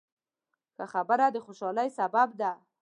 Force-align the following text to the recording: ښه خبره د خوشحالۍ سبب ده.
ښه 0.75 0.85
خبره 0.93 1.25
د 1.31 1.37
خوشحالۍ 1.45 1.89
سبب 1.99 2.29
ده. 2.41 2.51